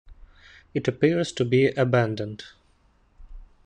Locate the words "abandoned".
1.67-2.43